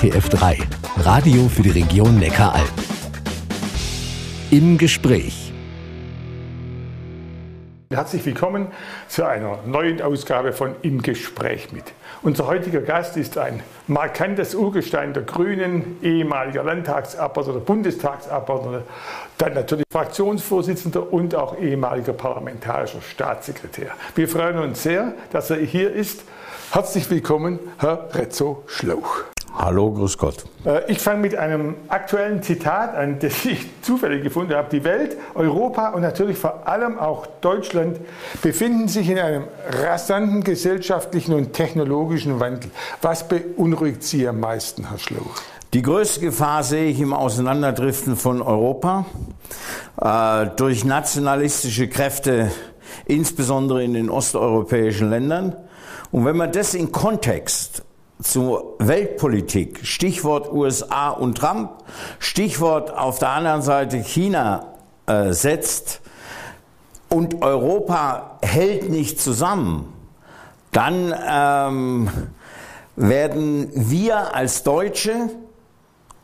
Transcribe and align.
RTF3, 0.00 0.56
Radio 1.04 1.46
für 1.48 1.60
die 1.60 1.72
Region 1.72 2.18
Neckaralb. 2.18 2.72
Im 4.50 4.78
Gespräch. 4.78 5.52
Herzlich 7.92 8.24
willkommen 8.24 8.68
zu 9.08 9.26
einer 9.26 9.58
neuen 9.66 10.00
Ausgabe 10.00 10.54
von 10.54 10.74
Im 10.80 11.02
Gespräch 11.02 11.70
mit. 11.72 11.84
Unser 12.22 12.46
heutiger 12.46 12.80
Gast 12.80 13.18
ist 13.18 13.36
ein 13.36 13.62
markantes 13.88 14.54
Urgestein 14.54 15.12
der 15.12 15.24
Grünen, 15.24 15.98
ehemaliger 16.02 16.62
Landtagsabgeordneter, 16.62 17.60
Bundestagsabgeordneter, 17.60 18.84
dann 19.36 19.52
natürlich 19.52 19.84
Fraktionsvorsitzender 19.92 21.12
und 21.12 21.34
auch 21.34 21.58
ehemaliger 21.58 22.14
parlamentarischer 22.14 23.02
Staatssekretär. 23.02 23.90
Wir 24.14 24.28
freuen 24.28 24.60
uns 24.60 24.82
sehr, 24.82 25.12
dass 25.30 25.50
er 25.50 25.58
hier 25.58 25.92
ist. 25.92 26.24
Herzlich 26.70 27.10
willkommen, 27.10 27.58
Herr 27.76 28.08
Rezzo 28.14 28.62
Schlauch. 28.66 29.24
Hallo, 29.62 29.92
grüß 29.92 30.16
Gott. 30.16 30.46
Äh, 30.64 30.90
ich 30.90 31.00
fange 31.00 31.20
mit 31.20 31.36
einem 31.36 31.74
aktuellen 31.88 32.42
Zitat 32.42 32.94
an, 32.94 33.18
das 33.18 33.44
ich 33.44 33.66
zufällig 33.82 34.22
gefunden 34.22 34.54
habe. 34.54 34.70
Die 34.70 34.84
Welt, 34.84 35.18
Europa 35.34 35.90
und 35.90 36.00
natürlich 36.00 36.38
vor 36.38 36.66
allem 36.66 36.98
auch 36.98 37.26
Deutschland 37.42 38.00
befinden 38.40 38.88
sich 38.88 39.10
in 39.10 39.18
einem 39.18 39.44
rasanten 39.68 40.44
gesellschaftlichen 40.44 41.34
und 41.34 41.52
technologischen 41.52 42.40
Wandel. 42.40 42.70
Was 43.02 43.28
beunruhigt 43.28 44.02
Sie 44.02 44.26
am 44.26 44.40
meisten, 44.40 44.88
Herr 44.88 44.98
Schlauch? 44.98 45.36
Die 45.74 45.82
größte 45.82 46.20
Gefahr 46.20 46.62
sehe 46.62 46.86
ich 46.86 46.98
im 46.98 47.12
Auseinanderdriften 47.12 48.16
von 48.16 48.40
Europa 48.40 49.04
äh, 50.00 50.46
durch 50.56 50.86
nationalistische 50.86 51.86
Kräfte, 51.88 52.50
insbesondere 53.04 53.84
in 53.84 53.92
den 53.92 54.08
osteuropäischen 54.08 55.10
Ländern. 55.10 55.54
Und 56.12 56.24
wenn 56.24 56.38
man 56.38 56.50
das 56.50 56.72
in 56.72 56.90
Kontext 56.92 57.84
zur 58.22 58.76
Weltpolitik, 58.78 59.80
Stichwort 59.82 60.52
USA 60.52 61.10
und 61.10 61.38
Trump, 61.38 61.70
Stichwort 62.18 62.90
auf 62.96 63.18
der 63.18 63.30
anderen 63.30 63.62
Seite 63.62 63.98
China 63.98 64.66
äh, 65.06 65.32
setzt 65.32 66.00
und 67.08 67.42
Europa 67.42 68.38
hält 68.42 68.88
nicht 68.90 69.20
zusammen, 69.20 69.92
dann 70.72 71.14
ähm, 71.28 72.08
werden 72.96 73.70
wir 73.74 74.34
als 74.34 74.62
Deutsche 74.62 75.30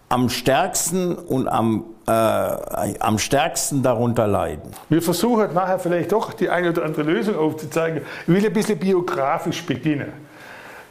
am 0.09 0.29
stärksten 0.29 1.15
und 1.17 1.49
am, 1.49 1.85
äh, 2.07 2.11
am 2.13 3.19
stärksten 3.19 3.83
darunter 3.83 4.29
leiden. 4.29 4.71
Wir 4.89 5.03
versuchen 5.03 5.53
nachher 5.53 5.81
vielleicht 5.81 6.13
doch 6.13 6.33
die 6.33 6.49
eine 6.49 6.71
oder 6.71 6.85
andere 6.85 7.03
Lösung 7.03 7.37
aufzuzeigen. 7.37 8.03
Ich 8.23 8.29
will 8.29 8.47
ein 8.47 8.53
bisschen 8.53 8.79
biografisch 8.79 9.65
beginnen. 9.65 10.26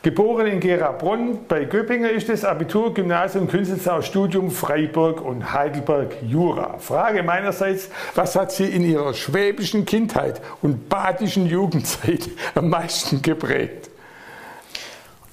Geboren 0.06 0.46
in 0.46 0.60
Gerabrunn 0.60 1.40
bei 1.48 1.66
Göppingen 1.66 2.12
ist 2.12 2.30
das 2.30 2.46
Abitur, 2.46 2.94
Gymnasium, 2.94 3.48
Künstlersau, 3.48 4.04
Studium 4.04 4.52
Freiburg 4.52 5.20
und 5.20 5.52
Heidelberg 5.52 6.22
Jura. 6.22 6.78
Frage 6.78 7.24
meinerseits, 7.24 7.90
was 8.14 8.36
hat 8.36 8.52
Sie 8.52 8.66
in 8.66 8.84
Ihrer 8.84 9.16
schwäbischen 9.16 9.84
Kindheit 9.84 10.44
und 10.62 10.90
badischen 10.90 11.48
Jugendzeit 11.48 12.30
am 12.54 12.70
meisten 12.70 13.24
geprägt? 13.24 13.90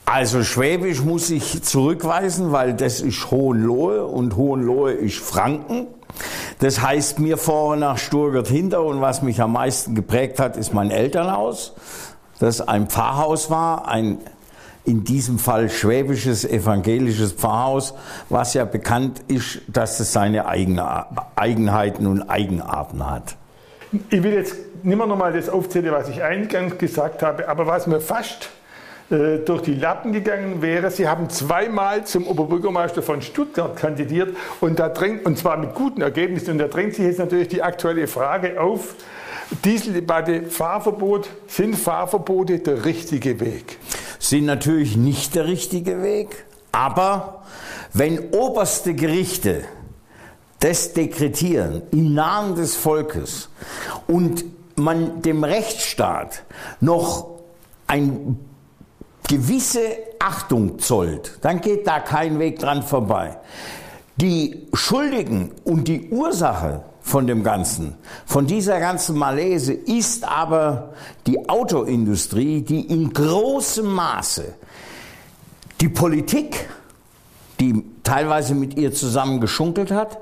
Also 0.06 0.42
Schwäbisch 0.42 1.02
muss 1.02 1.28
ich 1.28 1.62
zurückweisen, 1.62 2.52
weil 2.52 2.72
das 2.72 3.02
ist 3.02 3.30
Hohenlohe 3.30 4.06
und 4.06 4.36
Hohenlohe 4.36 4.92
ist 4.92 5.18
Franken. 5.18 5.86
Das 6.60 6.80
heißt 6.80 7.18
mir 7.18 7.36
vorne 7.36 7.82
nach 7.82 7.98
Sturgert 7.98 8.48
hinter 8.48 8.82
und 8.82 9.02
was 9.02 9.20
mich 9.20 9.42
am 9.42 9.52
meisten 9.52 9.94
geprägt 9.94 10.38
hat, 10.38 10.56
ist 10.56 10.72
mein 10.72 10.90
Elternhaus, 10.90 11.74
das 12.38 12.66
ein 12.66 12.86
Pfarrhaus 12.86 13.50
war, 13.50 13.86
ein 13.86 14.16
in 14.84 15.04
diesem 15.04 15.38
Fall 15.38 15.68
schwäbisches 15.68 16.44
evangelisches 16.44 17.32
Pfarrhaus, 17.32 17.94
was 18.28 18.54
ja 18.54 18.64
bekannt 18.64 19.22
ist, 19.28 19.60
dass 19.68 20.00
es 20.00 20.12
seine 20.12 20.46
eigene 20.46 21.06
Eigenheiten 21.36 22.06
und 22.06 22.22
Eigenarten 22.22 23.08
hat. 23.08 23.36
Ich 24.10 24.22
will 24.22 24.32
jetzt 24.32 24.56
nicht 24.82 24.96
mehr 24.96 25.06
nochmal 25.06 25.32
das 25.32 25.48
aufzählen, 25.48 25.92
was 25.92 26.08
ich 26.08 26.22
eingangs 26.22 26.78
gesagt 26.78 27.22
habe, 27.22 27.48
aber 27.48 27.66
was 27.66 27.86
mir 27.86 28.00
fast 28.00 28.48
äh, 29.10 29.38
durch 29.38 29.62
die 29.62 29.74
Lappen 29.74 30.12
gegangen 30.12 30.62
wäre, 30.62 30.90
Sie 30.90 31.06
haben 31.06 31.28
zweimal 31.28 32.04
zum 32.04 32.26
Oberbürgermeister 32.26 33.02
von 33.02 33.20
Stuttgart 33.22 33.76
kandidiert 33.76 34.34
und, 34.60 34.78
da 34.78 34.88
drängt, 34.88 35.26
und 35.26 35.38
zwar 35.38 35.58
mit 35.58 35.74
guten 35.74 36.00
Ergebnissen. 36.00 36.52
Und 36.52 36.58
da 36.58 36.68
drängt 36.68 36.94
sich 36.94 37.04
jetzt 37.04 37.18
natürlich 37.18 37.48
die 37.48 37.62
aktuelle 37.62 38.06
Frage 38.06 38.60
auf, 38.60 38.94
Dieseldebatte, 39.64 40.44
Fahrverbot, 40.44 41.28
sind 41.46 41.76
Fahrverbote 41.76 42.60
der 42.60 42.86
richtige 42.86 43.38
Weg? 43.38 43.76
Sind 44.22 44.46
natürlich 44.46 44.96
nicht 44.96 45.34
der 45.34 45.46
richtige 45.46 46.02
Weg, 46.02 46.46
aber 46.70 47.42
wenn 47.92 48.30
oberste 48.30 48.94
Gerichte 48.94 49.64
das 50.60 50.92
dekretieren 50.92 51.82
im 51.90 52.14
Namen 52.14 52.54
des 52.54 52.76
Volkes 52.76 53.48
und 54.06 54.44
man 54.76 55.22
dem 55.22 55.42
Rechtsstaat 55.42 56.44
noch 56.80 57.30
eine 57.88 58.36
gewisse 59.28 59.80
Achtung 60.20 60.78
zollt, 60.78 61.38
dann 61.40 61.60
geht 61.60 61.88
da 61.88 61.98
kein 61.98 62.38
Weg 62.38 62.60
dran 62.60 62.84
vorbei. 62.84 63.38
Die 64.16 64.68
Schuldigen 64.72 65.50
und 65.64 65.88
die 65.88 66.10
Ursache 66.10 66.84
von 67.02 67.26
dem 67.26 67.42
Ganzen, 67.42 67.96
von 68.24 68.46
dieser 68.46 68.78
ganzen 68.78 69.16
Malaise 69.18 69.72
ist 69.72 70.24
aber 70.24 70.94
die 71.26 71.48
Autoindustrie, 71.48 72.62
die 72.62 72.80
in 72.80 73.12
großem 73.12 73.86
Maße 73.86 74.54
die 75.80 75.88
Politik, 75.88 76.68
die 77.58 77.84
teilweise 78.04 78.54
mit 78.54 78.76
ihr 78.76 78.92
zusammen 78.92 79.40
geschunkelt 79.40 79.90
hat, 79.90 80.18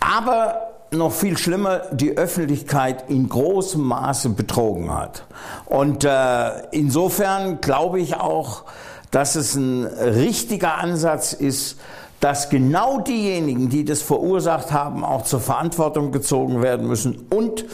aber 0.00 0.68
noch 0.90 1.12
viel 1.12 1.36
schlimmer, 1.36 1.82
die 1.92 2.16
Öffentlichkeit 2.16 3.10
in 3.10 3.28
großem 3.28 3.80
Maße 3.80 4.30
betrogen 4.30 4.94
hat. 4.94 5.24
Und 5.66 6.04
äh, 6.04 6.62
insofern 6.70 7.60
glaube 7.60 8.00
ich 8.00 8.16
auch, 8.16 8.64
dass 9.10 9.34
es 9.34 9.54
ein 9.54 9.84
richtiger 9.84 10.76
Ansatz 10.76 11.32
ist, 11.32 11.78
dass 12.20 12.50
genau 12.50 13.00
diejenigen, 13.00 13.68
die 13.68 13.84
das 13.84 14.02
verursacht 14.02 14.72
haben, 14.72 15.04
auch 15.04 15.22
zur 15.22 15.40
Verantwortung 15.40 16.10
gezogen 16.10 16.62
werden 16.62 16.86
müssen 16.88 17.26
und 17.30 17.64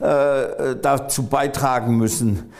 äh, 0.00 0.76
dazu 0.80 1.24
beitragen 1.24 1.96
müssen, 1.96 2.52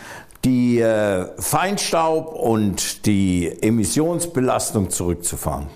die 0.45 0.81
äh, 0.81 1.27
Feinstaub 1.39 2.35
und 2.35 3.07
die 3.07 3.63
Emissionsbelastung 3.63 4.91
zurückzufahren. 4.91 5.67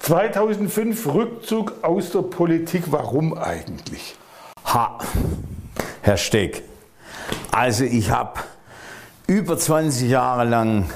2005 0.00 1.06
Rückzug 1.06 1.74
aus 1.82 2.10
der 2.10 2.22
Politik. 2.22 2.84
Warum 2.86 3.36
eigentlich? 3.36 4.16
Ha, 4.64 4.98
Herr 6.02 6.16
Steck. 6.16 6.62
Also 7.50 7.84
ich 7.84 8.10
habe 8.10 8.40
über 9.26 9.58
20 9.58 10.08
Jahre 10.08 10.44
lang 10.44 10.90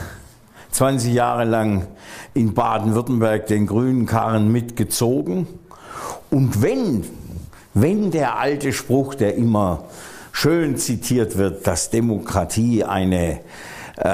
20 0.75 1.15
Jahre 1.15 1.45
lang 1.45 1.87
in 2.35 2.53
Baden-Württemberg 2.53 3.47
den 3.47 3.69
grünen 3.69 4.07
Karren 4.07 4.51
mitgezogen. 4.51 5.47
Und 6.31 6.63
wenn, 6.63 7.05
wenn 7.75 8.11
der 8.11 8.39
alte 8.39 8.73
Spruch, 8.73 9.15
der 9.15 9.37
immer 9.37 9.85
schön 10.33 10.77
zitiert 10.77 11.39
wird, 11.39 11.69
dass 11.69 11.91
Demokratie 11.91 12.83
eine, 12.83 13.39
äh, 13.99 14.09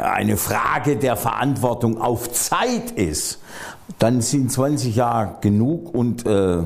eine 0.00 0.36
Frage 0.36 0.96
der 0.96 1.16
Verantwortung 1.16 2.00
auf 2.00 2.30
Zeit 2.30 2.92
ist, 2.92 3.40
dann 3.98 4.20
sind 4.20 4.52
20 4.52 4.94
Jahre 4.94 5.38
genug 5.40 5.92
und 5.92 6.24
äh, 6.26 6.58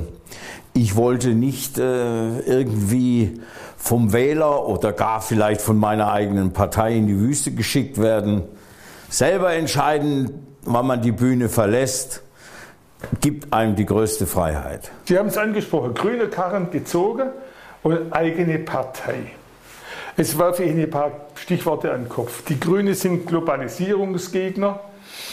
ich 0.75 0.94
wollte 0.94 1.31
nicht 1.31 1.78
äh, 1.78 2.41
irgendwie 2.41 3.41
vom 3.78 4.12
Wähler 4.12 4.69
oder 4.69 4.93
gar 4.93 5.22
vielleicht 5.22 5.62
von 5.62 5.78
meiner 5.78 6.12
eigenen 6.12 6.53
Partei 6.53 6.97
in 6.97 7.06
die 7.06 7.19
Wüste 7.19 7.53
geschickt 7.53 7.97
werden 7.97 8.43
selber 9.12 9.53
entscheiden, 9.53 10.56
wann 10.62 10.87
man 10.87 11.03
die 11.03 11.12
Bühne 11.12 11.49
verlässt, 11.49 12.23
gibt 13.20 13.53
einem 13.53 13.76
die 13.76 13.85
größte 13.85 14.26
Freiheit. 14.26 14.91
Sie 15.05 15.19
haben 15.19 15.29
es 15.29 15.37
angesprochen, 15.37 15.94
grüne 15.94 16.29
Karren 16.29 16.70
gezogen 16.70 17.31
und 17.82 18.12
eigene 18.12 18.59
Partei. 18.59 19.32
Es 20.17 20.38
werfe 20.38 20.64
ich 20.64 20.70
Ihnen 20.70 20.85
ein 20.85 20.91
paar 20.91 21.11
Stichworte 21.35 21.93
an 21.93 22.05
den 22.05 22.09
Kopf. 22.09 22.44
Die 22.44 22.59
Grünen 22.59 22.94
sind 22.94 23.26
Globalisierungsgegner, 23.26 24.81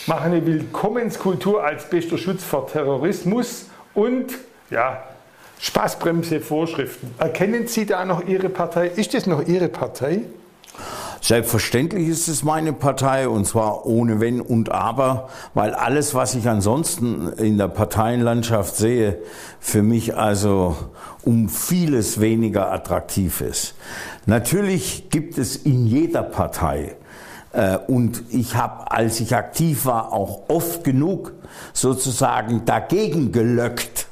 machen 0.08 0.32
eine 0.32 0.46
Willkommenskultur 0.46 1.64
als 1.64 1.90
bester 1.90 2.18
Schutz 2.18 2.44
vor 2.44 2.68
Terrorismus 2.68 3.68
und 3.94 4.34
ja, 4.70 5.04
Spaßbremse 5.60 6.40
Vorschriften. 6.40 7.14
Erkennen 7.18 7.68
Sie 7.68 7.86
da 7.86 8.06
noch 8.06 8.26
Ihre 8.26 8.50
Partei? 8.50 8.88
Ist 8.88 9.14
das 9.14 9.28
noch 9.28 9.46
Ihre 9.46 9.68
Partei? 9.68 10.22
Selbstverständlich 11.30 12.08
ist 12.08 12.28
es 12.28 12.42
meine 12.42 12.74
Partei 12.74 13.30
und 13.30 13.46
zwar 13.46 13.86
ohne 13.86 14.20
Wenn 14.20 14.42
und 14.42 14.72
Aber, 14.72 15.30
weil 15.54 15.76
alles, 15.76 16.16
was 16.16 16.34
ich 16.34 16.50
ansonsten 16.50 17.32
in 17.34 17.60
der 17.60 17.68
Parteienlandschaft 17.68 18.76
sehe, 18.76 19.20
für 19.60 19.84
mich 19.84 20.18
also 20.18 20.76
um 21.22 21.48
vieles 21.48 22.20
weniger 22.20 22.72
attraktiv 22.72 23.42
ist. 23.42 23.76
Natürlich 24.26 25.12
gibt 25.12 25.38
es 25.38 25.56
in 25.56 25.86
jeder 25.86 26.24
Partei 26.24 26.96
Äh, 27.52 27.78
und 27.78 28.24
ich 28.30 28.56
habe, 28.56 28.92
als 28.92 29.20
ich 29.20 29.36
aktiv 29.36 29.86
war, 29.86 30.14
auch 30.14 30.50
oft 30.50 30.84
genug 30.84 31.34
sozusagen 31.74 32.64
dagegen 32.66 33.32
gelöckt. 33.32 34.08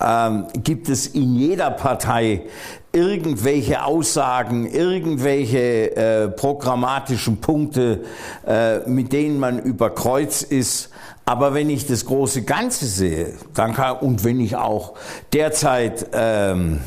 Ähm, 0.00 0.46
gibt 0.64 0.88
es 0.88 1.06
in 1.06 1.36
jeder 1.36 1.70
Partei 1.70 2.46
irgendwelche 2.92 3.84
Aussagen, 3.84 4.66
irgendwelche 4.66 5.96
äh, 5.96 6.28
programmatischen 6.28 7.40
Punkte, 7.40 8.00
äh, 8.46 8.80
mit 8.88 9.12
denen 9.12 9.38
man 9.38 9.60
überkreuz 9.60 10.42
ist. 10.42 10.90
Aber 11.24 11.54
wenn 11.54 11.70
ich 11.70 11.86
das 11.86 12.04
große 12.06 12.42
Ganze 12.42 12.86
sehe, 12.86 13.34
dann 13.54 13.74
kann, 13.74 13.98
und 13.98 14.24
wenn 14.24 14.40
ich 14.40 14.56
auch 14.56 14.94
derzeit 15.32 16.06
ähm, 16.12 16.80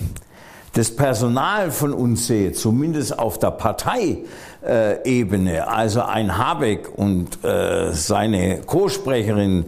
das 0.73 0.93
Personal 0.93 1.71
von 1.71 1.93
uns 1.93 2.27
sehe, 2.27 2.51
zumindest 2.51 3.17
auf 3.17 3.39
der 3.39 3.51
Parteiebene, 3.51 5.65
also 5.67 6.01
ein 6.01 6.37
Habeck 6.37 6.89
und 6.93 7.41
äh, 7.45 7.93
seine 7.93 8.59
Co-Sprecherin 8.65 9.67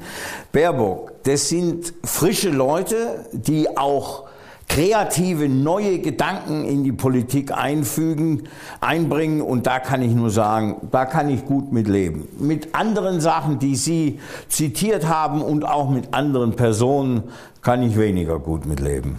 Baerbock, 0.52 1.14
das 1.24 1.48
sind 1.48 1.94
frische 2.04 2.50
Leute, 2.50 3.26
die 3.32 3.78
auch 3.78 4.25
kreative 4.68 5.48
neue 5.48 6.00
Gedanken 6.00 6.66
in 6.66 6.84
die 6.84 6.92
Politik 6.92 7.52
einfügen, 7.52 8.44
einbringen 8.82 9.42
und 9.42 9.68
da 9.68 9.80
kann 9.80 10.02
ich 10.02 10.14
nur 10.14 10.30
sagen, 10.30 10.88
da 10.92 11.06
kann 11.06 11.30
ich 11.30 11.46
gut 11.46 11.72
mit 11.72 11.88
leben. 11.88 12.28
Mit 12.40 12.76
anderen 12.76 13.22
Sachen, 13.22 13.60
die 13.60 13.76
Sie 13.76 14.20
zitiert 14.48 15.08
haben 15.08 15.42
und 15.42 15.66
auch 15.66 15.90
mit 15.90 16.14
anderen 16.14 16.56
Personen 16.56 17.24
kann 17.62 17.84
ich 17.84 17.98
weniger 17.98 18.40
gut 18.40 18.66
mitleben. 18.66 19.18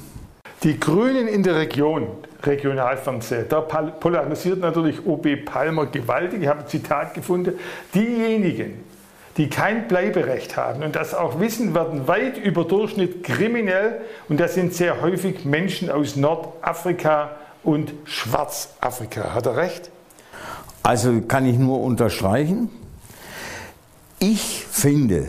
Die 0.63 0.79
Grünen 0.81 1.29
in 1.29 1.43
der 1.43 1.57
Region, 1.57 2.07
Regionalfernsehen, 2.43 3.47
da 3.49 3.61
polarisiert 3.61 4.61
natürlich 4.61 5.05
OB 5.07 5.45
Palmer 5.45 5.87
gewaltig. 5.87 6.43
Ich 6.43 6.49
habe 6.49 6.61
ein 6.61 6.67
Zitat 6.67 7.15
gefunden. 7.15 7.55
Diejenigen, 7.95 8.86
die 9.37 9.49
kein 9.49 9.87
Bleiberecht 9.87 10.57
haben 10.57 10.83
und 10.83 10.97
das 10.97 11.15
auch 11.15 11.41
wissen, 11.41 11.75
werden 11.75 12.09
weit 12.09 12.39
über 12.39 12.65
Durchschnitt 12.65 13.23
kriminell 13.23 14.01
und 14.29 14.41
das 14.41 14.55
sind 14.55 14.75
sehr 14.75 15.03
häufig 15.03 15.45
Menschen 15.45 15.91
aus 15.91 16.17
Nordafrika 16.17 17.33
und 17.63 17.93
Schwarzafrika. 18.05 19.35
Hat 19.35 19.47
er 19.47 19.57
recht? 19.57 19.91
Also 20.83 21.21
kann 21.23 21.45
ich 21.47 21.59
nur 21.59 21.83
unterstreichen. 21.83 22.71
Ich 24.19 24.65
finde, 24.71 25.27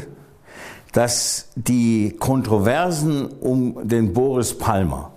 dass 0.93 1.49
die 1.55 2.15
Kontroversen 2.17 3.27
um 3.27 3.87
den 3.87 4.13
Boris 4.13 4.57
Palmer 4.57 5.11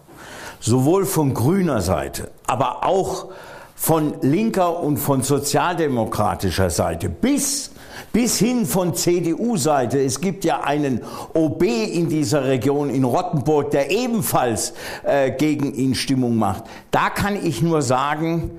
sowohl 0.59 1.07
von 1.07 1.33
grüner 1.33 1.81
Seite, 1.81 2.31
aber 2.47 2.85
auch 2.85 3.29
von 3.77 4.15
linker 4.21 4.81
und 4.81 4.99
von 4.99 5.23
sozialdemokratischer 5.23 6.69
Seite 6.69 7.09
bis 7.09 7.71
bis 8.13 8.39
hin 8.39 8.67
von 8.67 8.95
CDU-Seite. 8.95 10.01
Es 10.03 10.21
gibt 10.21 10.45
ja 10.45 10.61
einen 10.61 11.03
OB 11.35 11.63
in 11.63 12.09
dieser 12.09 12.45
Region 12.45 12.91
in 12.91 13.05
Rottenburg, 13.05 13.71
der 13.71 13.91
ebenfalls 13.91 14.75
äh, 15.05 15.31
gegen 15.31 15.75
ihn 15.75 15.95
Stimmung 15.95 16.37
macht. 16.37 16.65
Da 16.91 17.11
kann 17.11 17.37
ich 17.45 17.63
nur 17.63 17.83
sagen, 17.83 18.59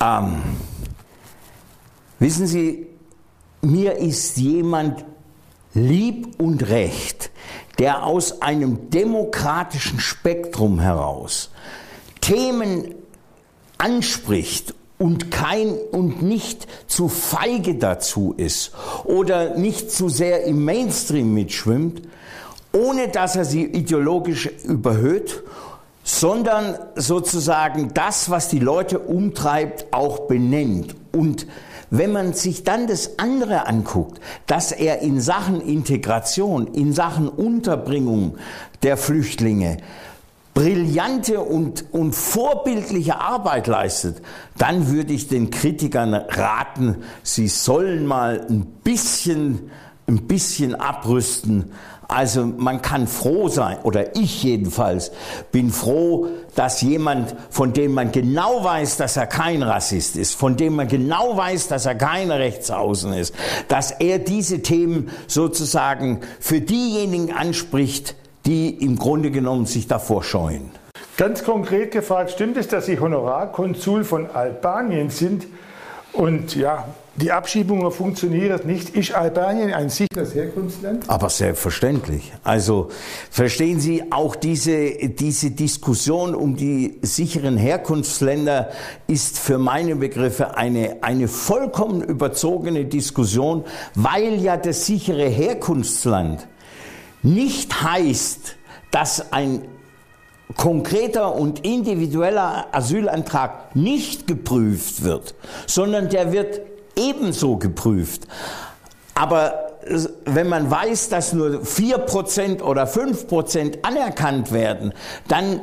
ähm, 0.00 0.42
wissen 2.18 2.46
Sie, 2.46 2.86
mir 3.62 3.96
ist 3.96 4.36
jemand 4.36 5.04
lieb 5.74 6.40
und 6.40 6.68
recht, 6.68 7.30
der 7.78 8.04
aus 8.04 8.42
einem 8.42 8.90
demokratischen 8.90 10.00
Spektrum 10.00 10.80
heraus 10.80 11.50
Themen 12.20 12.94
anspricht 13.78 14.74
und 15.00 15.30
kein 15.30 15.70
und 15.92 16.20
nicht 16.20 16.66
zu 16.86 17.08
feige 17.08 17.76
dazu 17.76 18.34
ist 18.36 18.72
oder 19.04 19.56
nicht 19.56 19.90
zu 19.90 20.10
sehr 20.10 20.44
im 20.44 20.62
Mainstream 20.66 21.32
mitschwimmt, 21.32 22.02
ohne 22.74 23.08
dass 23.08 23.34
er 23.34 23.46
sie 23.46 23.64
ideologisch 23.64 24.46
überhöht, 24.64 25.42
sondern 26.04 26.78
sozusagen 26.96 27.94
das, 27.94 28.28
was 28.28 28.48
die 28.48 28.58
Leute 28.58 28.98
umtreibt, 28.98 29.86
auch 29.90 30.26
benennt. 30.26 30.94
Und 31.12 31.46
wenn 31.88 32.12
man 32.12 32.34
sich 32.34 32.62
dann 32.62 32.86
das 32.86 33.18
andere 33.18 33.66
anguckt, 33.66 34.20
dass 34.46 34.70
er 34.70 35.00
in 35.00 35.22
Sachen 35.22 35.62
Integration, 35.62 36.66
in 36.66 36.92
Sachen 36.92 37.28
Unterbringung 37.28 38.36
der 38.82 38.98
Flüchtlinge 38.98 39.78
brillante 40.60 41.40
und, 41.40 41.86
und 41.90 42.14
vorbildliche 42.14 43.18
Arbeit 43.18 43.66
leistet, 43.66 44.20
dann 44.58 44.88
würde 44.90 45.14
ich 45.14 45.26
den 45.26 45.48
Kritikern 45.48 46.12
raten, 46.12 46.98
sie 47.22 47.48
sollen 47.48 48.04
mal 48.04 48.44
ein 48.46 48.66
bisschen, 48.84 49.70
ein 50.06 50.26
bisschen 50.26 50.74
abrüsten, 50.74 51.72
also 52.08 52.44
man 52.44 52.82
kann 52.82 53.06
froh 53.06 53.48
sein, 53.48 53.78
oder 53.84 54.16
ich 54.16 54.42
jedenfalls 54.42 55.12
bin 55.50 55.70
froh, 55.70 56.28
dass 56.56 56.82
jemand, 56.82 57.34
von 57.48 57.72
dem 57.72 57.94
man 57.94 58.12
genau 58.12 58.62
weiß, 58.62 58.98
dass 58.98 59.16
er 59.16 59.28
kein 59.28 59.62
Rassist 59.62 60.16
ist, 60.16 60.34
von 60.34 60.58
dem 60.58 60.76
man 60.76 60.88
genau 60.88 61.38
weiß, 61.38 61.68
dass 61.68 61.86
er 61.86 61.94
kein 61.94 62.30
Rechtsaußen 62.30 63.14
ist, 63.14 63.34
dass 63.68 63.92
er 63.92 64.18
diese 64.18 64.60
Themen 64.60 65.08
sozusagen 65.26 66.20
für 66.38 66.60
diejenigen 66.60 67.32
anspricht, 67.32 68.14
die 68.46 68.70
im 68.84 68.96
Grunde 68.96 69.30
genommen 69.30 69.66
sich 69.66 69.86
davor 69.86 70.22
scheuen. 70.22 70.70
Ganz 71.16 71.44
konkret 71.44 71.90
gefragt, 71.90 72.30
stimmt 72.30 72.56
es, 72.56 72.68
dass 72.68 72.86
Sie 72.86 72.98
Honorarkonsul 72.98 74.04
von 74.04 74.30
Albanien 74.30 75.10
sind? 75.10 75.46
Und 76.12 76.56
ja, 76.56 76.86
die 77.16 77.30
Abschiebungen 77.30 77.90
funktionieren 77.90 78.60
nicht. 78.64 78.96
Ist 78.96 79.12
Albanien 79.12 79.72
ein 79.72 79.90
sicheres 79.90 80.34
Herkunftsland? 80.34 81.04
Aber 81.08 81.28
selbstverständlich. 81.28 82.32
Also 82.42 82.88
verstehen 83.30 83.80
Sie, 83.80 84.10
auch 84.10 84.34
diese, 84.34 84.90
diese 85.08 85.50
Diskussion 85.50 86.34
um 86.34 86.56
die 86.56 86.98
sicheren 87.02 87.56
Herkunftsländer 87.56 88.70
ist 89.06 89.38
für 89.38 89.58
meine 89.58 89.96
Begriffe 89.96 90.56
eine, 90.56 90.98
eine 91.02 91.28
vollkommen 91.28 92.02
überzogene 92.02 92.86
Diskussion, 92.86 93.64
weil 93.94 94.40
ja 94.40 94.56
das 94.56 94.86
sichere 94.86 95.28
Herkunftsland 95.28 96.48
nicht 97.22 97.82
heißt, 97.82 98.56
dass 98.90 99.32
ein 99.32 99.62
konkreter 100.56 101.34
und 101.34 101.64
individueller 101.64 102.66
Asylantrag 102.72 103.74
nicht 103.76 104.26
geprüft 104.26 105.04
wird, 105.04 105.34
sondern 105.66 106.08
der 106.08 106.32
wird 106.32 106.60
ebenso 106.96 107.56
geprüft. 107.56 108.26
Aber 109.14 109.70
wenn 110.24 110.48
man 110.48 110.70
weiß, 110.70 111.08
dass 111.08 111.32
nur 111.32 111.62
4% 111.62 112.62
oder 112.62 112.84
5% 112.84 113.82
anerkannt 113.82 114.52
werden, 114.52 114.92
dann 115.28 115.60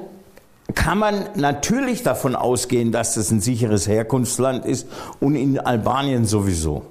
kann 0.74 0.98
man 0.98 1.30
natürlich 1.36 2.04
davon 2.04 2.36
ausgehen, 2.36 2.92
dass 2.92 3.16
das 3.16 3.32
ein 3.32 3.40
sicheres 3.40 3.88
Herkunftsland 3.88 4.66
ist 4.66 4.88
und 5.20 5.36
in 5.36 5.60
Albanien 5.60 6.26
sowieso. 6.26 6.84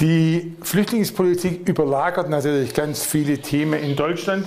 Die 0.00 0.56
Flüchtlingspolitik 0.62 1.68
überlagert 1.68 2.30
natürlich 2.30 2.72
ganz 2.72 3.04
viele 3.04 3.38
Themen 3.38 3.82
in 3.82 3.96
Deutschland. 3.96 4.46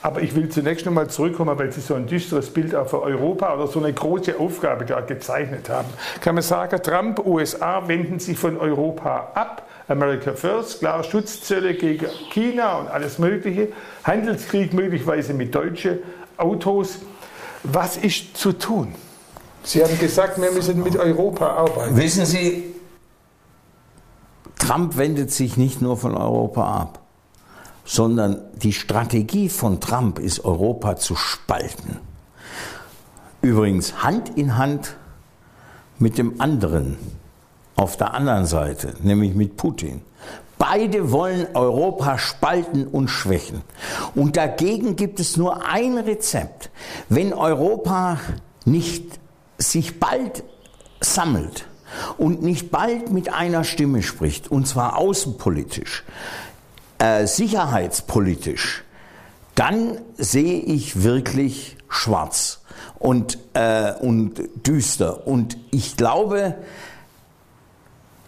Aber 0.00 0.20
ich 0.20 0.34
will 0.34 0.48
zunächst 0.48 0.84
nochmal 0.84 1.08
zurückkommen, 1.08 1.56
weil 1.58 1.70
Sie 1.70 1.80
so 1.80 1.94
ein 1.94 2.06
düsteres 2.06 2.50
Bild 2.50 2.74
auch 2.74 2.88
für 2.88 3.02
Europa 3.02 3.54
oder 3.54 3.68
so 3.68 3.78
eine 3.78 3.92
große 3.92 4.38
Aufgabe 4.38 4.84
da 4.84 5.00
gezeichnet 5.00 5.68
haben. 5.68 5.88
Kann 6.20 6.34
man 6.34 6.42
sagen, 6.42 6.80
Trump, 6.82 7.24
USA 7.24 7.86
wenden 7.86 8.18
sich 8.18 8.36
von 8.36 8.56
Europa 8.58 9.30
ab. 9.34 9.68
America 9.88 10.32
First, 10.32 10.80
klar, 10.80 11.04
Schutzzölle 11.04 11.74
gegen 11.74 12.06
China 12.30 12.78
und 12.78 12.88
alles 12.88 13.18
Mögliche. 13.18 13.68
Handelskrieg 14.04 14.72
möglicherweise 14.72 15.34
mit 15.34 15.54
deutschen 15.54 15.98
Autos. 16.36 16.98
Was 17.62 17.96
ist 17.96 18.36
zu 18.36 18.52
tun? 18.52 18.94
Sie 19.62 19.82
haben 19.82 19.98
gesagt, 19.98 20.40
wir 20.40 20.50
müssen 20.50 20.82
mit 20.82 20.96
Europa 20.96 21.46
arbeiten. 21.46 21.96
Wissen 21.96 22.26
Sie, 22.26 22.74
Trump 24.62 24.96
wendet 24.96 25.30
sich 25.30 25.56
nicht 25.56 25.82
nur 25.82 25.96
von 25.96 26.16
Europa 26.16 26.64
ab 26.64 27.02
sondern 27.84 28.40
die 28.54 28.72
Strategie 28.72 29.48
von 29.48 29.80
Trump 29.80 30.18
ist, 30.18 30.44
Europa 30.44 30.96
zu 30.96 31.16
spalten. 31.16 31.98
Übrigens 33.40 34.02
Hand 34.02 34.36
in 34.36 34.56
Hand 34.56 34.96
mit 35.98 36.18
dem 36.18 36.40
anderen 36.40 36.96
auf 37.76 37.96
der 37.96 38.14
anderen 38.14 38.46
Seite, 38.46 38.94
nämlich 39.02 39.34
mit 39.34 39.56
Putin. 39.56 40.02
Beide 40.58 41.10
wollen 41.10 41.48
Europa 41.54 42.18
spalten 42.18 42.86
und 42.86 43.08
schwächen. 43.08 43.62
Und 44.14 44.36
dagegen 44.36 44.94
gibt 44.94 45.18
es 45.18 45.36
nur 45.36 45.66
ein 45.66 45.98
Rezept. 45.98 46.70
Wenn 47.08 47.32
Europa 47.32 48.20
nicht 48.64 49.18
sich 49.58 49.98
bald 49.98 50.44
sammelt 51.00 51.66
und 52.18 52.42
nicht 52.42 52.70
bald 52.70 53.10
mit 53.10 53.32
einer 53.32 53.64
Stimme 53.64 54.02
spricht, 54.02 54.50
und 54.50 54.66
zwar 54.66 54.96
außenpolitisch, 54.98 56.04
äh, 56.98 57.26
sicherheitspolitisch, 57.26 58.84
dann 59.54 59.98
sehe 60.16 60.60
ich 60.60 61.02
wirklich 61.02 61.76
schwarz 61.88 62.60
und, 62.98 63.38
äh, 63.54 63.92
und 63.92 64.40
düster. 64.66 65.26
Und 65.26 65.56
ich 65.70 65.96
glaube, 65.96 66.56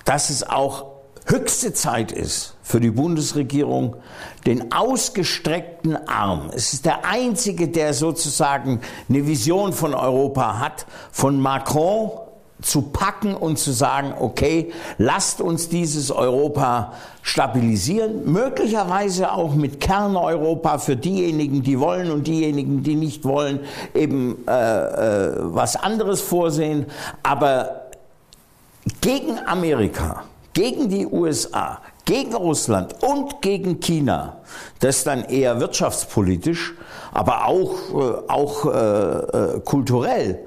dass 0.04 0.30
es 0.30 0.42
auch 0.42 0.86
höchste 1.26 1.72
Zeit 1.72 2.12
ist 2.12 2.56
für 2.62 2.80
die 2.80 2.90
Bundesregierung, 2.90 3.96
den 4.46 4.72
ausgestreckten 4.72 6.08
Arm, 6.08 6.50
es 6.54 6.72
ist 6.74 6.84
der 6.84 7.06
einzige, 7.06 7.68
der 7.68 7.94
sozusagen 7.94 8.80
eine 9.08 9.26
Vision 9.26 9.72
von 9.72 9.94
Europa 9.94 10.58
hat, 10.58 10.86
von 11.10 11.40
Macron 11.40 12.10
zu 12.62 12.82
packen 12.82 13.34
und 13.34 13.58
zu 13.58 13.72
sagen, 13.72 14.14
okay, 14.18 14.72
lasst 14.96 15.40
uns 15.40 15.68
dieses 15.68 16.10
Europa 16.10 16.92
stabilisieren, 17.22 18.30
möglicherweise 18.30 19.32
auch 19.32 19.54
mit 19.54 19.80
Kerneuropa 19.80 20.78
für 20.78 20.96
diejenigen, 20.96 21.62
die 21.62 21.78
wollen 21.80 22.10
und 22.10 22.26
diejenigen, 22.26 22.82
die 22.82 22.94
nicht 22.94 23.24
wollen, 23.24 23.60
eben 23.94 24.46
äh, 24.46 24.52
äh, 24.52 25.32
was 25.38 25.76
anderes 25.76 26.20
vorsehen, 26.20 26.86
aber 27.22 27.82
gegen 29.00 29.38
Amerika, 29.46 30.24
gegen 30.52 30.88
die 30.88 31.06
USA, 31.06 31.80
gegen 32.04 32.34
Russland 32.34 33.02
und 33.02 33.40
gegen 33.40 33.80
China, 33.80 34.36
das 34.80 35.04
dann 35.04 35.24
eher 35.24 35.60
wirtschaftspolitisch, 35.60 36.74
aber 37.12 37.46
auch, 37.46 37.74
äh, 37.90 38.30
auch 38.30 38.66
äh, 38.66 38.76
äh, 39.56 39.60
kulturell, 39.60 40.40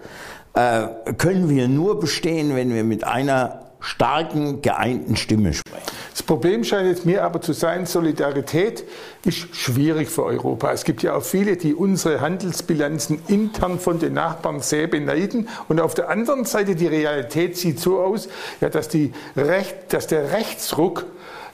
äh, 0.57 1.13
können 1.13 1.49
wir 1.49 1.67
nur 1.67 1.99
bestehen, 1.99 2.55
wenn 2.55 2.73
wir 2.73 2.83
mit 2.83 3.03
einer 3.03 3.67
starken, 3.79 4.63
geeinten 4.63 5.15
Stimme 5.15 5.53
sprechen. 5.53 5.85
Das 6.11 6.23
Problem 6.23 6.63
scheint 6.63 6.87
jetzt 6.87 7.05
mir 7.05 7.23
aber 7.23 7.41
zu 7.41 7.53
sein, 7.53 7.85
Solidarität 7.85 8.83
ist 9.23 9.55
schwierig 9.55 10.09
für 10.09 10.23
Europa. 10.23 10.71
Es 10.71 10.83
gibt 10.83 11.03
ja 11.03 11.15
auch 11.15 11.23
viele, 11.23 11.57
die 11.57 11.75
unsere 11.75 12.21
Handelsbilanzen 12.21 13.19
intern 13.27 13.79
von 13.79 13.99
den 13.99 14.13
Nachbarn 14.13 14.61
sehr 14.61 14.87
beneiden. 14.87 15.47
Und 15.67 15.79
auf 15.79 15.93
der 15.93 16.09
anderen 16.09 16.45
Seite, 16.45 16.75
die 16.75 16.87
Realität 16.87 17.55
sieht 17.55 17.79
so 17.79 17.99
aus, 17.99 18.27
ja, 18.59 18.69
dass, 18.69 18.87
die 18.87 19.13
Recht, 19.35 19.93
dass 19.93 20.07
der 20.07 20.31
Rechtsruck 20.31 21.05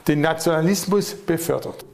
den 0.08 0.22
Nationalismus 0.22 1.14
befördert. 1.14 1.84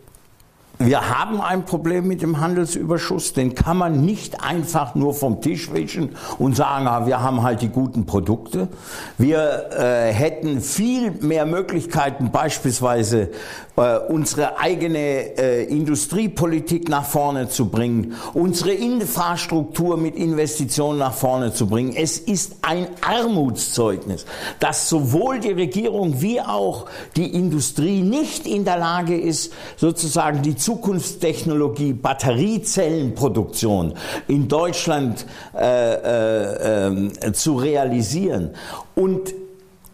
Wir 0.83 1.11
haben 1.11 1.43
ein 1.43 1.67
Problem 1.67 2.09
mit 2.09 2.23
dem 2.23 2.41
Handelsüberschuss, 2.41 3.35
den 3.35 3.55
kann 3.55 3.77
man 3.77 4.01
nicht 4.01 4.43
einfach 4.43 4.95
nur 4.95 5.13
vom 5.13 5.43
Tisch 5.43 5.71
wischen 5.75 6.17
und 6.39 6.57
sagen, 6.57 6.89
ah, 6.89 7.05
wir 7.05 7.21
haben 7.21 7.43
halt 7.43 7.61
die 7.61 7.69
guten 7.69 8.07
Produkte. 8.07 8.69
Wir 9.19 9.69
äh, 9.79 10.11
hätten 10.11 10.63
viel 10.63 11.11
mehr 11.21 11.45
Möglichkeiten, 11.45 12.31
beispielsweise 12.31 13.29
äh, 13.77 13.99
unsere 14.09 14.59
eigene 14.59 14.99
äh, 15.39 15.65
Industriepolitik 15.65 16.89
nach 16.89 17.05
vorne 17.05 17.51
zu 17.51 17.69
bringen, 17.69 18.15
unsere 18.33 18.73
Infrastruktur 18.73 19.99
mit 19.99 20.17
Investitionen 20.17 20.99
nach 20.99 21.15
vorne 21.15 21.53
zu 21.53 21.67
bringen. 21.67 21.95
Es 21.95 22.19
ist 22.19 22.57
ein 22.63 22.87
Armutszeugnis, 23.03 24.25
dass 24.61 24.89
sowohl 24.89 25.41
die 25.41 25.53
Regierung 25.53 26.23
wie 26.23 26.41
auch 26.41 26.87
die 27.17 27.35
Industrie 27.35 28.01
nicht 28.01 28.47
in 28.47 28.65
der 28.65 28.79
Lage 28.79 29.19
ist, 29.19 29.53
sozusagen 29.77 30.41
die 30.41 30.57
Zukunftstechnologie 30.71 31.95
Batteriezellenproduktion 31.95 33.95
in 34.29 34.47
Deutschland 34.47 35.27
äh, 35.53 35.95
äh, 35.95 37.07
äh, 37.07 37.33
zu 37.33 37.57
realisieren. 37.57 38.51
Und 38.95 39.35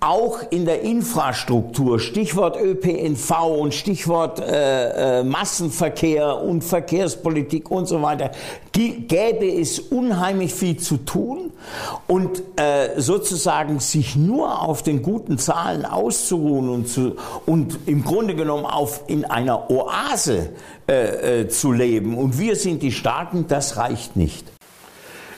auch 0.00 0.40
in 0.50 0.66
der 0.66 0.82
Infrastruktur, 0.82 1.98
Stichwort 1.98 2.60
ÖPNV 2.60 3.30
und 3.58 3.74
Stichwort 3.74 4.40
äh, 4.40 5.20
äh, 5.20 5.24
Massenverkehr 5.24 6.42
und 6.42 6.62
Verkehrspolitik 6.62 7.70
und 7.70 7.86
so 7.86 8.02
weiter, 8.02 8.30
gäbe 8.72 9.46
es 9.46 9.78
unheimlich 9.78 10.52
viel 10.52 10.76
zu 10.76 10.98
tun 10.98 11.50
und 12.06 12.42
äh, 12.56 13.00
sozusagen 13.00 13.80
sich 13.80 14.16
nur 14.16 14.62
auf 14.62 14.82
den 14.82 15.00
guten 15.00 15.38
Zahlen 15.38 15.86
auszuruhen 15.86 16.68
und, 16.68 16.88
zu, 16.88 17.16
und 17.46 17.78
im 17.86 18.04
Grunde 18.04 18.34
genommen 18.34 18.66
auf 18.66 19.04
in 19.06 19.24
einer 19.24 19.70
Oase 19.70 20.50
äh, 20.88 21.40
äh, 21.40 21.48
zu 21.48 21.72
leben 21.72 22.18
und 22.18 22.38
wir 22.38 22.56
sind 22.56 22.82
die 22.82 22.92
Starken, 22.92 23.46
das 23.48 23.78
reicht 23.78 24.14
nicht. 24.14 24.52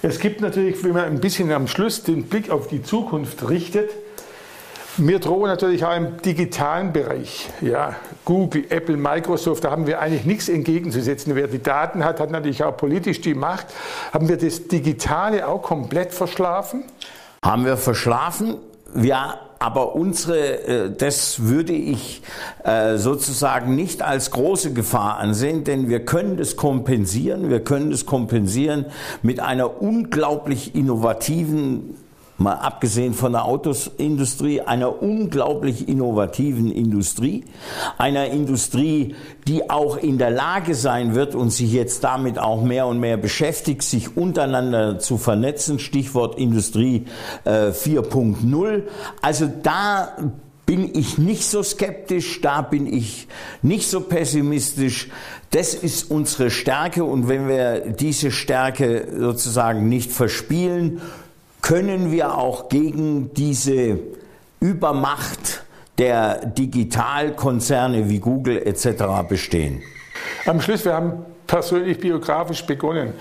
Es 0.03 0.21
gibt 0.21 0.41
natürlich, 0.41 0.83
wenn 0.85 0.93
man 0.93 1.05
ein 1.05 1.21
bisschen 1.21 1.51
am 1.53 1.67
Schluss 1.67 2.03
den 2.03 2.25
Blick 2.25 2.51
auf 2.51 2.69
die 2.69 2.83
Zukunft 2.83 3.49
richtet, 3.49 3.91
mir 4.99 5.19
drohen 5.19 5.49
natürlich 5.49 5.85
auch 5.85 5.97
im 5.97 6.17
digitalen 6.23 6.93
Bereich, 6.93 7.49
ja, 7.61 7.97
Google, 8.25 8.65
Apple, 8.69 8.97
Microsoft, 8.97 9.65
da 9.65 9.71
haben 9.71 9.87
wir 9.87 10.01
eigentlich 10.01 10.25
nichts 10.25 10.49
entgegenzusetzen. 10.49 11.35
Wer 11.35 11.49
die 11.49 11.63
Daten 11.63 12.05
hat, 12.05 12.21
hat 12.21 12.31
natürlich 12.31 12.63
auch 12.65 12.77
politisch 12.77 13.21
die 13.21 13.35
Macht. 13.35 13.67
Haben 14.13 14.29
wir 14.29 14.37
das 14.37 14.69
Digitale 14.69 15.47
auch 15.47 15.63
komplett 15.63 16.13
verschlafen? 16.13 16.85
Haben 17.45 17.65
wir 17.65 17.77
verschlafen? 17.77 18.57
Ja, 18.95 19.39
aber 19.59 19.95
unsere, 19.95 20.39
äh, 20.39 20.91
das 20.97 21.45
würde 21.45 21.73
ich 21.73 22.23
äh, 22.65 22.97
sozusagen 22.97 23.75
nicht 23.75 24.03
als 24.03 24.31
große 24.31 24.73
Gefahr 24.73 25.19
ansehen, 25.19 25.65
denn 25.65 25.89
wir 25.89 26.05
können 26.05 26.37
das 26.37 26.57
kompensieren. 26.57 27.51
Wir 27.51 27.63
können 27.65 27.91
das 27.91 28.07
kompensieren 28.07 28.87
mit 29.23 29.41
einer 29.41 29.83
unglaublich 29.83 30.75
innovativen 30.75 31.97
mal 32.39 32.55
abgesehen 32.55 33.15
von 33.15 33.33
der 33.33 33.45
Autosindustrie, 33.45 34.61
einer 34.61 35.03
unglaublich 35.03 35.89
innovativen 35.89 36.71
Industrie, 36.71 37.45
einer 37.99 38.27
Industrie, 38.27 39.17
die 39.49 39.69
auch 39.69 39.97
in 39.97 40.19
der 40.19 40.31
Lage 40.31 40.75
sein 40.75 41.15
wird 41.17 41.35
und 41.35 41.51
sich 41.51 41.73
jetzt 41.73 42.05
damit 42.05 42.39
auch 42.39 42.63
mehr 42.63 42.87
und 42.87 43.01
mehr 43.01 43.17
beschäftigt, 43.17 43.83
sich 43.83 44.17
untereinander 44.17 45.01
zu 45.01 45.19
vernetzen, 45.19 45.81
Stichwort 45.81 46.39
Industrie 46.39 47.07
äh, 47.45 47.71
4.0. 47.71 48.83
Also 49.21 49.51
da 49.63 50.17
bin 50.65 50.95
ich 50.95 51.19
nicht 51.19 51.45
so 51.45 51.63
skeptisch, 51.63 52.41
da 52.41 52.63
bin 52.63 52.87
ich 52.87 53.27
nicht 53.63 53.89
so 53.89 54.03
pessimistisch. 54.03 55.09
Das 55.51 55.75
ist 55.75 56.11
unsere 56.11 56.51
Stärke 56.51 57.03
und 57.05 57.27
wenn 57.27 57.49
wir 57.49 57.81
diese 57.81 58.31
Stärke 58.31 59.09
sozusagen 59.19 59.89
nicht 59.89 60.13
verspielen, 60.13 61.01
können 61.69 62.11
wir 62.11 62.39
auch 62.39 62.71
gegen 62.71 63.35
diese 63.35 63.99
Übermacht 64.59 65.65
der 65.99 66.47
Digitalkonzerne 66.47 68.09
wie 68.09 68.21
Google 68.21 68.67
etc. 68.67 69.29
bestehen. 69.29 69.83
Am 70.47 70.63
Schluss, 70.63 70.87
wir 70.87 70.95
haben 70.95 71.27
persönlich 71.47 72.01
biografisch 72.01 72.65
begonnen. 72.65 73.13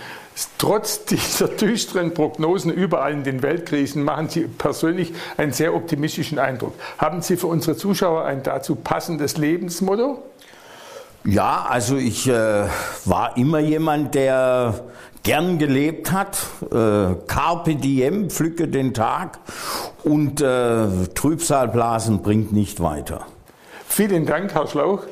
Trotz 0.58 1.04
dieser 1.04 1.50
düsteren 1.50 2.14
Prognosen 2.14 2.72
überall 2.72 3.12
in 3.12 3.26
den 3.26 3.44
Weltkrisen 3.44 4.06
machen 4.06 4.30
Sie 4.30 4.48
persönlich 4.48 5.12
einen 5.36 5.52
sehr 5.52 5.76
optimistischen 5.76 6.40
Eindruck. 6.40 6.74
Haben 7.00 7.22
Sie 7.22 7.36
für 7.36 7.48
unsere 7.48 7.76
Zuschauer 7.76 8.24
ein 8.24 8.44
dazu 8.44 8.76
passendes 8.76 9.36
Lebensmotto? 9.36 10.24
Ja, 11.26 11.66
also 11.70 11.98
ich 11.98 12.30
äh, 12.30 12.64
war 13.04 13.36
immer 13.36 13.60
jemand, 13.60 14.16
der 14.16 14.86
gern 15.28 15.58
gelebt 15.58 16.14
hat. 16.14 16.40
Äh, 16.72 17.16
Carpe 17.28 17.76
diem, 17.76 18.30
pflücke 18.30 18.70
den 18.70 18.94
Tag 18.94 19.40
und 20.06 20.40
äh, 20.40 20.88
Trübsalblasen 21.14 22.22
bringt 22.22 22.54
nicht 22.54 22.80
weiter. 22.80 23.26
Vielen 23.90 24.26
Dank, 24.26 24.54
Herr 24.56 24.68
Schlauch. 24.68 25.04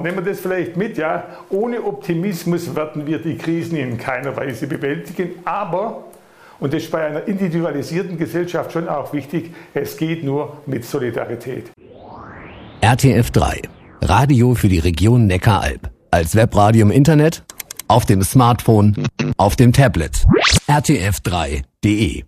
Nehmen 0.00 0.24
wir 0.24 0.30
das 0.32 0.38
vielleicht 0.38 0.76
mit, 0.76 0.96
ja. 0.96 1.24
Ohne 1.50 1.82
Optimismus 1.82 2.76
werden 2.76 3.04
wir 3.04 3.18
die 3.18 3.36
Krisen 3.36 3.76
in 3.76 3.98
keiner 3.98 4.36
Weise 4.36 4.68
bewältigen, 4.68 5.30
aber, 5.44 6.04
und 6.60 6.72
das 6.72 6.84
ist 6.84 6.92
bei 6.92 7.04
einer 7.04 7.26
individualisierten 7.26 8.16
Gesellschaft 8.16 8.70
schon 8.70 8.88
auch 8.88 9.12
wichtig, 9.12 9.52
es 9.74 9.96
geht 9.96 10.22
nur 10.22 10.58
mit 10.66 10.84
Solidarität. 10.84 11.72
RTF 12.80 13.32
3, 13.32 13.62
Radio 14.02 14.54
für 14.54 14.68
die 14.68 14.78
Region 14.78 15.26
Neckaralb. 15.26 15.90
Als 16.12 16.36
Webradio 16.36 16.86
im 16.86 16.92
Internet, 16.92 17.42
auf 17.88 18.06
dem 18.06 18.22
Smartphone, 18.22 19.06
auf 19.36 19.56
dem 19.56 19.72
Tablet. 19.72 20.24
rtf3.de 20.68 22.24